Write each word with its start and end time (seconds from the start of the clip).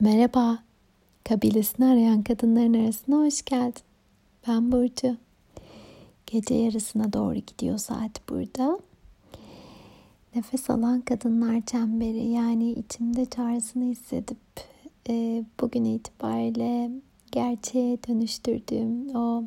Merhaba, 0.00 0.58
kabilesini 1.24 1.86
arayan 1.86 2.22
kadınların 2.22 2.74
arasına 2.74 3.16
hoş 3.16 3.42
geldin. 3.44 3.82
Ben 4.48 4.72
Burcu. 4.72 5.16
Gece 6.26 6.54
yarısına 6.54 7.12
doğru 7.12 7.34
gidiyor 7.34 7.78
saat 7.78 8.28
burada. 8.28 8.78
Nefes 10.34 10.70
alan 10.70 11.00
kadınlar 11.00 11.60
çemberi 11.66 12.28
yani 12.28 12.70
içimde 12.70 13.26
çağrısını 13.26 13.84
hissedip 13.84 14.38
e, 15.08 15.44
bugün 15.60 15.84
itibariyle 15.84 16.90
gerçeğe 17.32 17.98
dönüştürdüğüm 18.08 19.16
o 19.16 19.44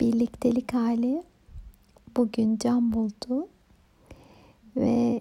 birliktelik 0.00 0.74
hali 0.74 1.22
bugün 2.16 2.58
can 2.58 2.92
buldu 2.92 3.48
ve 4.76 5.20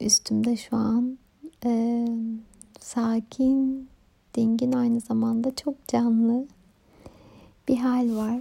üstümde 0.00 0.56
şu 0.56 0.76
an 0.76 1.18
e, 1.64 2.06
sakin, 2.80 3.88
dingin 4.34 4.72
aynı 4.72 5.00
zamanda 5.00 5.54
çok 5.54 5.88
canlı 5.88 6.46
bir 7.68 7.76
hal 7.76 8.16
var. 8.16 8.40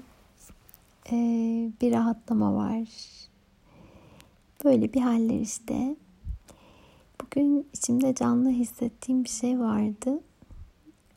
Ee, 1.12 1.72
bir 1.82 1.92
rahatlama 1.92 2.56
var. 2.56 2.88
Böyle 4.64 4.94
bir 4.94 5.02
haller 5.02 5.40
işte. 5.40 5.96
Bugün 7.22 7.68
içimde 7.74 8.16
canlı 8.16 8.50
hissettiğim 8.50 9.24
bir 9.24 9.30
şey 9.30 9.60
vardı. 9.60 10.20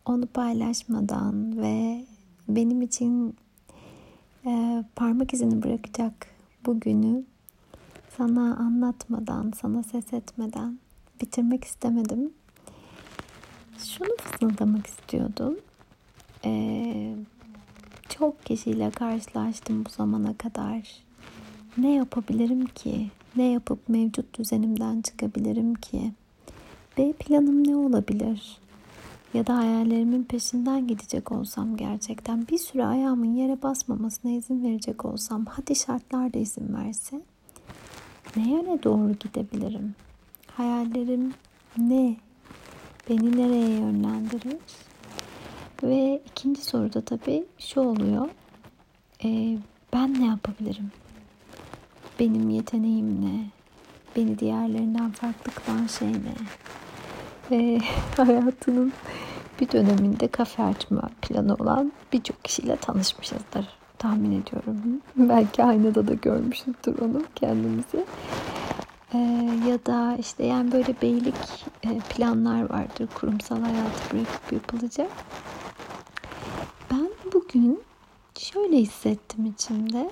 Onu 0.04 0.26
paylaşmadan 0.26 1.62
ve 1.62 2.04
benim 2.48 2.82
için 2.82 3.37
e, 4.46 4.84
parmak 4.96 5.34
izini 5.34 5.62
bırakacak 5.62 6.26
bugünü 6.66 7.24
sana 8.16 8.56
anlatmadan, 8.56 9.52
sana 9.60 9.82
ses 9.82 10.12
etmeden 10.12 10.78
bitirmek 11.20 11.64
istemedim 11.64 12.32
şunu 13.78 14.16
fısıldamak 14.20 14.87
istiyordum. 14.87 15.56
Ee, 16.45 17.15
çok 18.09 18.45
kişiyle 18.45 18.90
karşılaştım 18.90 19.84
bu 19.84 19.90
zamana 19.90 20.37
kadar. 20.37 20.82
Ne 21.79 21.95
yapabilirim 21.95 22.66
ki? 22.66 23.10
Ne 23.37 23.45
yapıp 23.45 23.88
mevcut 23.88 24.38
düzenimden 24.38 25.01
çıkabilirim 25.01 25.74
ki? 25.74 26.12
B 26.99 27.12
planım 27.12 27.68
ne 27.68 27.76
olabilir? 27.76 28.59
Ya 29.34 29.46
da 29.46 29.56
hayallerimin 29.56 30.24
peşinden 30.24 30.87
gidecek 30.87 31.32
olsam 31.32 31.76
gerçekten 31.76 32.49
bir 32.49 32.59
süre 32.59 32.87
ayağımın 32.87 33.34
yere 33.34 33.62
basmamasına 33.62 34.30
izin 34.30 34.65
verecek 34.65 35.04
olsam 35.04 35.46
hadi 35.46 35.76
şartlar 35.76 36.32
da 36.32 36.38
izin 36.38 36.74
verse 36.74 37.21
ne 38.37 38.51
yöne 38.51 38.82
doğru 38.82 39.12
gidebilirim? 39.12 39.95
Hayallerim 40.46 41.34
ne? 41.79 42.16
Beni 43.09 43.37
nereye 43.37 43.78
yönlendirir? 43.78 44.56
Ve 45.82 46.23
ikinci 46.30 46.62
soruda 46.62 47.01
tabii 47.01 47.45
şu 47.59 47.80
oluyor. 47.80 48.28
E, 49.24 49.59
ben 49.92 50.20
ne 50.20 50.26
yapabilirim? 50.26 50.90
Benim 52.20 52.50
yeteneğim 52.50 53.24
ne? 53.24 53.46
Beni 54.16 54.38
diğerlerinden 54.38 55.10
farklı 55.10 55.52
kılan 55.52 55.87
şey 55.87 56.12
ne? 56.12 56.34
Ve 57.50 57.78
hayatının 58.16 58.92
bir 59.60 59.70
döneminde 59.70 60.28
kafe 60.28 60.62
açma 60.62 61.10
planı 61.22 61.54
olan 61.54 61.93
birçok 62.12 62.45
kişiyle 62.45 62.76
tanışmışızdır 62.76 63.68
tahmin 63.98 64.43
ediyorum. 64.43 65.00
Belki 65.16 65.65
aynada 65.65 66.09
da 66.09 66.15
görmüşüzdür 66.15 66.98
onu 66.98 67.22
kendimizi. 67.34 68.04
Ee, 69.14 69.19
ya 69.69 69.87
da 69.87 70.16
işte 70.16 70.47
yani 70.47 70.72
böyle 70.72 70.94
beylik 71.03 71.34
e, 71.82 71.98
planlar 71.98 72.70
vardır 72.70 73.09
kurumsal 73.15 73.60
hayatı 73.60 74.12
bırakıp 74.12 74.53
yapılacak. 74.53 75.10
Ben 76.91 77.09
bugün 77.34 77.82
şöyle 78.38 78.76
hissettim 78.76 79.47
içimde. 79.47 80.10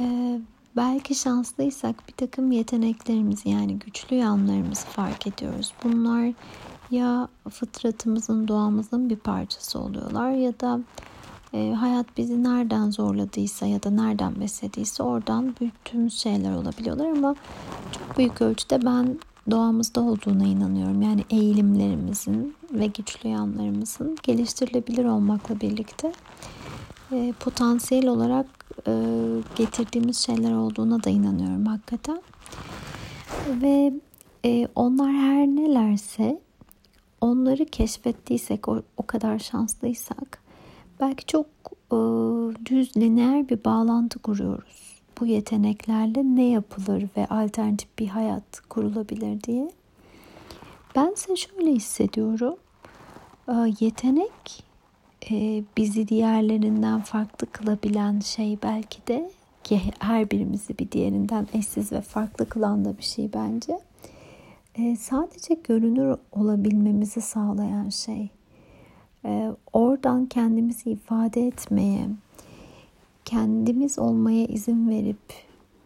Ee, 0.00 0.40
belki 0.76 1.14
şanslıysak 1.14 2.08
bir 2.08 2.12
takım 2.12 2.52
yeteneklerimizi 2.52 3.48
yani 3.48 3.78
güçlü 3.78 4.16
yanlarımızı 4.16 4.86
fark 4.86 5.26
ediyoruz. 5.26 5.72
Bunlar 5.84 6.32
ya 6.90 7.28
fıtratımızın, 7.50 8.48
doğamızın 8.48 9.10
bir 9.10 9.16
parçası 9.16 9.78
oluyorlar 9.78 10.30
ya 10.30 10.60
da 10.60 10.80
e, 11.52 11.72
hayat 11.72 12.06
bizi 12.16 12.42
nereden 12.42 12.90
zorladıysa 12.90 13.66
ya 13.66 13.82
da 13.82 13.90
nereden 13.90 14.40
beslediyse 14.40 15.02
oradan 15.02 15.54
büyüttüğümüz 15.60 16.18
şeyler 16.18 16.54
olabiliyorlar 16.54 17.06
ama 17.06 17.36
çok 17.92 18.18
büyük 18.18 18.42
ölçüde 18.42 18.84
ben 18.84 19.18
doğamızda 19.50 20.00
olduğuna 20.00 20.44
inanıyorum. 20.44 21.02
Yani 21.02 21.24
eğilimlerimizin 21.30 22.56
ve 22.72 22.86
güçlü 22.86 23.28
yanlarımızın 23.28 24.16
geliştirilebilir 24.22 25.04
olmakla 25.04 25.60
birlikte 25.60 26.12
e, 27.12 27.32
potansiyel 27.40 28.08
olarak 28.08 28.46
e, 28.86 28.92
getirdiğimiz 29.56 30.16
şeyler 30.16 30.52
olduğuna 30.52 31.04
da 31.04 31.10
inanıyorum 31.10 31.66
hakikaten. 31.66 32.22
Ve 33.62 33.92
e, 34.44 34.68
onlar 34.74 35.12
her 35.12 35.46
nelerse 35.46 36.40
onları 37.20 37.66
keşfettiysek, 37.66 38.68
o, 38.68 38.82
o 38.96 39.06
kadar 39.06 39.38
şanslıysak 39.38 40.47
belki 41.00 41.26
çok 41.26 41.46
e, 41.92 41.96
düz 42.66 42.96
lineer 42.96 43.48
bir 43.48 43.64
bağlantı 43.64 44.18
kuruyoruz. 44.18 45.02
Bu 45.20 45.26
yeteneklerle 45.26 46.22
ne 46.24 46.44
yapılır 46.44 47.08
ve 47.16 47.26
alternatif 47.26 47.98
bir 47.98 48.08
hayat 48.08 48.60
kurulabilir 48.68 49.42
diye. 49.42 49.70
Bense 50.96 51.36
şöyle 51.36 51.72
hissediyorum. 51.72 52.56
E, 53.48 53.52
yetenek 53.80 54.64
e, 55.30 55.64
bizi 55.76 56.08
diğerlerinden 56.08 57.00
farklı 57.00 57.46
kılabilen 57.46 58.20
şey 58.20 58.58
belki 58.62 59.06
de 59.06 59.30
ki 59.64 59.80
her 59.98 60.30
birimizi 60.30 60.78
bir 60.78 60.90
diğerinden 60.90 61.48
eşsiz 61.54 61.92
ve 61.92 62.00
farklı 62.00 62.48
kılan 62.48 62.84
da 62.84 62.98
bir 62.98 63.02
şey 63.02 63.30
bence. 63.32 63.80
E, 64.74 64.96
sadece 64.96 65.54
görünür 65.54 66.16
olabilmemizi 66.32 67.20
sağlayan 67.20 67.88
şey 67.88 68.30
e, 69.24 69.52
oradan 69.72 70.26
kendimizi 70.26 70.90
ifade 70.90 71.46
etmeye, 71.46 72.08
kendimiz 73.24 73.98
olmaya 73.98 74.46
izin 74.46 74.88
verip 74.88 75.18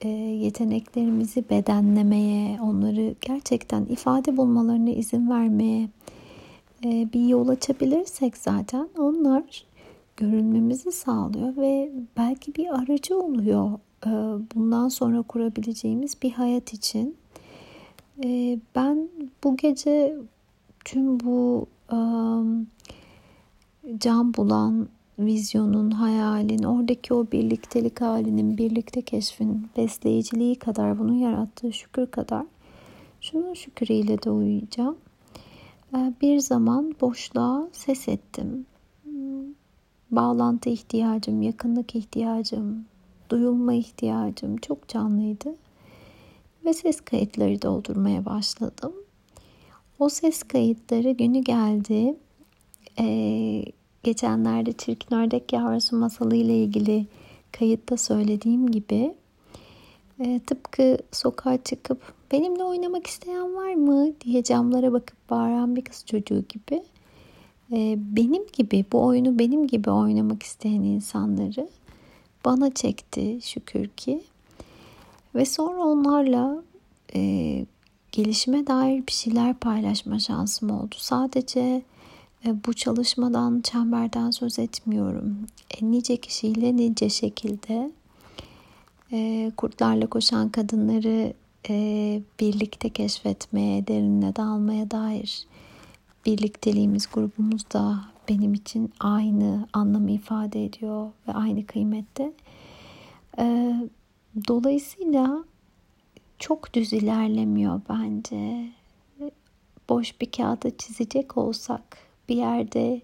e, 0.00 0.08
yeteneklerimizi 0.08 1.44
bedenlemeye, 1.50 2.60
onları 2.60 3.14
gerçekten 3.20 3.84
ifade 3.84 4.36
bulmalarına 4.36 4.90
izin 4.90 5.30
vermeye 5.30 5.88
e, 6.84 7.12
bir 7.12 7.28
yol 7.28 7.48
açabilirsek 7.48 8.36
zaten 8.36 8.88
onlar 8.98 9.64
görünmemizi 10.16 10.92
sağlıyor 10.92 11.56
ve 11.56 11.92
belki 12.16 12.54
bir 12.54 12.78
aracı 12.78 13.18
oluyor 13.18 13.78
e, 14.06 14.10
bundan 14.54 14.88
sonra 14.88 15.22
kurabileceğimiz 15.22 16.22
bir 16.22 16.30
hayat 16.30 16.72
için. 16.72 17.16
E, 18.24 18.58
ben 18.74 19.08
bu 19.44 19.56
gece 19.56 20.16
tüm 20.84 21.20
bu 21.20 21.66
um, 21.92 22.66
can 23.98 24.34
bulan 24.34 24.88
vizyonun, 25.18 25.90
hayalin, 25.90 26.62
oradaki 26.62 27.14
o 27.14 27.26
birliktelik 27.32 28.00
halinin, 28.00 28.58
birlikte 28.58 29.02
keşfin 29.02 29.68
besleyiciliği 29.76 30.54
kadar, 30.54 30.98
bunun 30.98 31.14
yarattığı 31.14 31.72
şükür 31.72 32.06
kadar 32.06 32.46
şunun 33.20 33.54
şükürüyle 33.54 34.22
de 34.22 34.30
uyuyacağım. 34.30 34.96
Ee, 35.96 36.12
bir 36.20 36.38
zaman 36.38 36.94
boşluğa 37.00 37.68
ses 37.72 38.08
ettim. 38.08 38.66
Bağlantı 40.10 40.70
ihtiyacım, 40.70 41.42
yakınlık 41.42 41.94
ihtiyacım, 41.94 42.84
duyulma 43.30 43.74
ihtiyacım 43.74 44.56
çok 44.56 44.88
canlıydı. 44.88 45.54
Ve 46.64 46.74
ses 46.74 47.00
kayıtları 47.00 47.62
doldurmaya 47.62 48.24
başladım. 48.24 48.92
O 49.98 50.08
ses 50.08 50.42
kayıtları 50.42 51.10
günü 51.10 51.38
geldi 51.38 52.16
ee, 52.98 53.64
geçenlerde 54.02 54.72
Çirkin 54.72 55.16
Ördek 55.16 55.52
Yavrusu 55.52 55.96
masalı 55.96 56.36
ile 56.36 56.56
ilgili 56.56 57.06
kayıtta 57.52 57.96
söylediğim 57.96 58.70
gibi 58.70 59.14
e, 60.20 60.40
tıpkı 60.46 60.98
sokağa 61.12 61.62
çıkıp 61.62 62.12
benimle 62.32 62.64
oynamak 62.64 63.06
isteyen 63.06 63.54
var 63.54 63.74
mı 63.74 64.12
diye 64.24 64.42
camlara 64.42 64.92
bakıp 64.92 65.30
bağıran 65.30 65.76
bir 65.76 65.84
kız 65.84 66.04
çocuğu 66.06 66.44
gibi 66.48 66.82
e, 67.72 67.98
benim 67.98 68.46
gibi 68.52 68.84
bu 68.92 69.04
oyunu 69.04 69.38
benim 69.38 69.66
gibi 69.66 69.90
oynamak 69.90 70.42
isteyen 70.42 70.82
insanları 70.82 71.68
bana 72.44 72.74
çekti 72.74 73.38
şükür 73.42 73.88
ki 73.88 74.22
ve 75.34 75.44
sonra 75.44 75.82
onlarla 75.82 76.62
e, 77.14 77.66
gelişime 78.12 78.66
dair 78.66 79.06
bir 79.06 79.12
şeyler 79.12 79.54
paylaşma 79.54 80.18
şansım 80.18 80.70
oldu. 80.70 80.94
Sadece 80.98 81.82
bu 82.44 82.72
çalışmadan, 82.72 83.60
çemberden 83.60 84.30
söz 84.30 84.58
etmiyorum. 84.58 85.46
E, 85.70 85.90
nice 85.90 86.16
kişiyle 86.16 86.76
nice 86.76 87.08
şekilde 87.08 87.92
e, 89.12 89.50
kurtlarla 89.56 90.06
koşan 90.06 90.48
kadınları 90.48 91.32
e, 91.68 91.74
birlikte 92.40 92.90
keşfetmeye, 92.90 93.86
derinine 93.86 94.36
dalmaya 94.36 94.90
dair 94.90 95.46
birlikteliğimiz, 96.26 97.08
grubumuz 97.12 97.70
da 97.70 98.00
benim 98.28 98.54
için 98.54 98.92
aynı 99.00 99.68
anlamı 99.72 100.10
ifade 100.10 100.64
ediyor 100.64 101.10
ve 101.28 101.32
aynı 101.32 101.66
kıymette. 101.66 102.32
Dolayısıyla 104.48 105.44
çok 106.38 106.74
düz 106.74 106.92
ilerlemiyor 106.92 107.80
bence. 107.88 108.68
Boş 109.88 110.20
bir 110.20 110.30
kağıda 110.30 110.76
çizecek 110.76 111.36
olsak 111.36 111.98
bir 112.28 112.36
yerde 112.36 113.00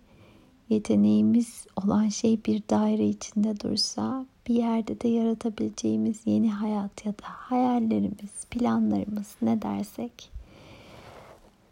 yeteneğimiz 0.69 1.67
olan 1.85 2.09
şey 2.09 2.45
bir 2.45 2.63
daire 2.71 3.07
içinde 3.07 3.61
dursa 3.61 4.27
bir 4.49 4.55
yerde 4.55 5.01
de 5.01 5.09
yaratabileceğimiz 5.09 6.21
yeni 6.25 6.53
hayat 6.53 7.07
ya 7.07 7.13
da 7.13 7.25
hayallerimiz, 7.25 8.45
planlarımız 8.51 9.37
ne 9.43 9.63
dersek 9.63 10.31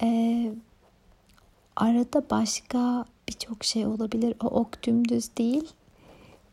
e, 0.02 0.52
arada 1.76 2.22
başka 2.30 3.04
birçok 3.28 3.64
şey 3.64 3.86
olabilir. 3.86 4.34
O 4.44 4.46
ok 4.46 4.82
dümdüz 4.82 5.36
değil 5.38 5.72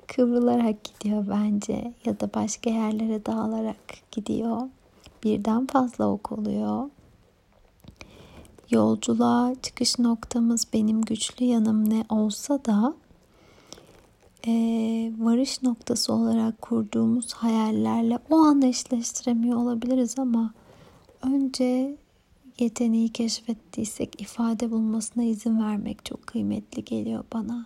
kıvrılarak 0.08 0.84
gidiyor 0.84 1.26
bence 1.30 1.94
ya 2.06 2.20
da 2.20 2.34
başka 2.34 2.70
yerlere 2.70 3.26
dağılarak 3.26 4.12
gidiyor. 4.12 4.62
Birden 5.24 5.68
fazla 5.68 6.10
ok 6.10 6.32
oluyor. 6.32 6.90
Yolculuğa 8.74 9.54
çıkış 9.62 10.00
noktamız 10.00 10.68
benim 10.74 11.02
güçlü 11.02 11.46
yanım 11.46 11.90
ne 11.90 12.06
olsa 12.10 12.66
da 12.66 12.94
e, 14.48 14.52
varış 15.20 15.64
noktası 15.64 16.14
olarak 16.14 16.62
kurduğumuz 16.62 17.34
hayallerle 17.34 18.20
o 18.30 18.36
anda 18.36 18.66
eşleştiremiyor 18.66 19.58
olabiliriz 19.58 20.20
ama 20.20 20.54
önce 21.22 21.98
yeteneği 22.60 23.10
keşfettiysek 23.10 24.22
ifade 24.22 24.72
bulmasına 24.72 25.24
izin 25.24 25.62
vermek 25.62 26.06
çok 26.06 26.28
kıymetli 26.28 26.86
geliyor 26.86 27.24
bana. 27.34 27.66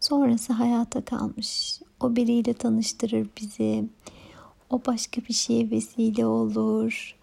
Sonrası 0.00 0.52
hayata 0.52 1.04
kalmış. 1.04 1.80
O 2.00 2.16
biriyle 2.16 2.54
tanıştırır 2.54 3.28
bizi. 3.40 3.84
O 4.70 4.80
başka 4.86 5.22
bir 5.22 5.34
şeye 5.34 5.70
vesile 5.70 6.26
olur. 6.26 7.19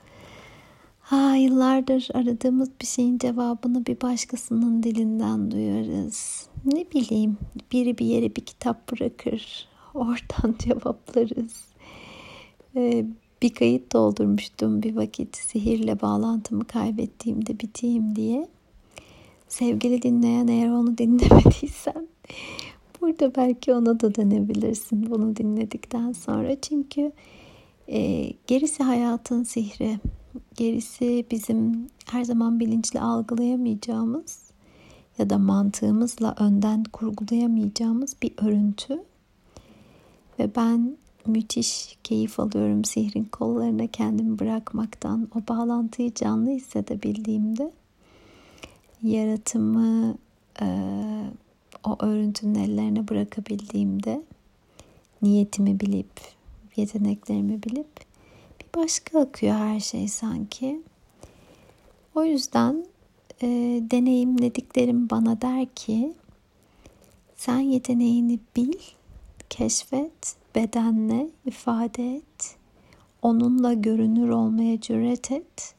Ha, 1.07 1.35
yıllardır 1.35 2.07
aradığımız 2.13 2.69
bir 2.81 2.85
şeyin 2.85 3.17
cevabını 3.17 3.85
bir 3.85 4.01
başkasının 4.01 4.83
dilinden 4.83 5.51
duyarız. 5.51 6.49
Ne 6.65 6.85
bileyim 6.91 7.37
biri 7.71 7.97
bir 7.97 8.05
yere 8.05 8.35
bir 8.35 8.41
kitap 8.41 8.91
bırakır. 8.91 9.67
Oradan 9.93 10.55
cevaplarız. 10.59 11.65
Ee, 12.75 13.05
bir 13.41 13.53
kayıt 13.53 13.93
doldurmuştum 13.93 14.83
bir 14.83 14.95
vakit 14.95 15.37
sihirle 15.37 16.01
bağlantımı 16.01 16.65
kaybettiğimde 16.65 17.59
biteyim 17.59 18.15
diye. 18.15 18.47
Sevgili 19.47 20.01
dinleyen 20.01 20.47
eğer 20.47 20.69
onu 20.69 20.97
dinlemediysen 20.97 22.07
burada 23.01 23.35
belki 23.35 23.73
ona 23.73 23.99
da 23.99 24.15
dönebilirsin 24.15 25.09
bunu 25.11 25.35
dinledikten 25.35 26.11
sonra. 26.11 26.61
Çünkü 26.61 27.11
e, 27.87 28.31
gerisi 28.47 28.83
hayatın 28.83 29.43
sihri. 29.43 29.99
Gerisi 30.55 31.25
bizim 31.31 31.87
her 32.05 32.23
zaman 32.23 32.59
bilinçli 32.59 32.99
algılayamayacağımız 32.99 34.47
ya 35.17 35.29
da 35.29 35.37
mantığımızla 35.37 36.35
önden 36.39 36.83
kurgulayamayacağımız 36.83 38.15
bir 38.21 38.33
örüntü. 38.37 39.03
Ve 40.39 40.55
ben 40.55 40.97
müthiş 41.25 41.97
keyif 42.03 42.39
alıyorum 42.39 42.85
sihrin 42.85 43.23
kollarına 43.23 43.87
kendimi 43.87 44.39
bırakmaktan. 44.39 45.27
O 45.35 45.47
bağlantıyı 45.49 46.13
canlı 46.13 46.49
hissedebildiğimde 46.49 47.71
yaratımı 49.03 50.17
e, 50.61 50.67
o 51.83 51.95
örüntünün 51.99 52.55
ellerine 52.55 53.07
bırakabildiğimde 53.07 54.23
niyetimi 55.21 55.79
bilip 55.79 56.11
yeteneklerimi 56.75 57.63
bilip 57.63 58.06
başka 58.77 59.19
akıyor 59.19 59.55
her 59.55 59.79
şey 59.79 60.07
sanki. 60.07 60.81
O 62.15 62.23
yüzden 62.23 62.85
e, 63.41 63.47
deneyimlediklerim 63.91 65.09
bana 65.09 65.41
der 65.41 65.65
ki 65.75 66.13
sen 67.35 67.59
yeteneğini 67.59 68.39
bil, 68.55 68.79
keşfet, 69.49 70.35
bedenle 70.55 71.29
ifade 71.45 72.15
et, 72.15 72.57
onunla 73.21 73.73
görünür 73.73 74.29
olmaya 74.29 74.81
cüret 74.81 75.31
et. 75.31 75.75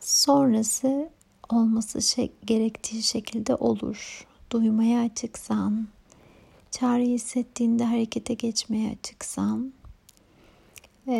Sonrası 0.00 1.10
olması 1.50 2.02
şey, 2.02 2.32
gerektiği 2.44 3.02
şekilde 3.02 3.54
olur. 3.54 4.26
Duymaya 4.50 5.02
açıksan, 5.02 5.88
çağrı 6.70 7.02
hissettiğinde 7.02 7.84
harekete 7.84 8.34
geçmeye 8.34 8.92
açıksan, 8.92 9.72
ee, 11.06 11.14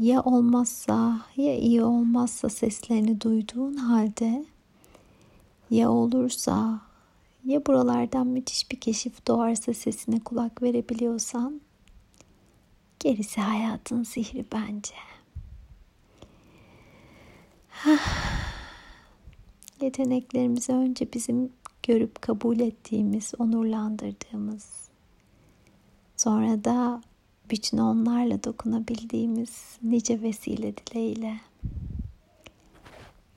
ya 0.00 0.22
olmazsa 0.22 1.20
ya 1.36 1.56
iyi 1.56 1.82
olmazsa 1.82 2.48
seslerini 2.48 3.20
duyduğun 3.20 3.74
halde 3.74 4.44
ya 5.70 5.90
olursa 5.90 6.80
ya 7.44 7.66
buralardan 7.66 8.26
müthiş 8.26 8.70
bir 8.70 8.80
keşif 8.80 9.26
doğarsa 9.26 9.74
sesine 9.74 10.20
kulak 10.20 10.62
verebiliyorsan 10.62 11.60
gerisi 13.00 13.40
hayatın 13.40 14.02
sihri 14.02 14.44
bence. 14.52 14.94
Yeteneklerimizi 19.80 20.72
önce 20.72 21.12
bizim 21.12 21.52
görüp 21.82 22.22
kabul 22.22 22.60
ettiğimiz, 22.60 23.32
onurlandırdığımız, 23.38 24.88
sonra 26.16 26.64
da 26.64 27.02
bütün 27.50 27.78
onlarla 27.78 28.44
dokunabildiğimiz 28.44 29.78
nice 29.82 30.22
vesile 30.22 30.76
dileğiyle. 30.76 31.40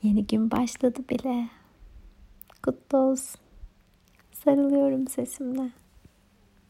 Yeni 0.03 0.27
gün 0.27 0.51
başladı 0.51 0.99
bile. 1.09 1.49
Kutlu 2.63 2.97
olsun. 2.97 3.41
Sarılıyorum 4.31 5.07
sesimle. 5.07 5.82